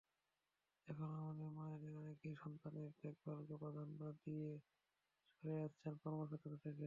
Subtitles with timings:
[0.87, 4.49] এখনো আমাদের মায়েদের অনেকেই সন্তানের দেখভালকে প্রাধান্য দিয়ে
[5.33, 6.79] সরে আসছেন কর্মক্ষেত্র থেকে।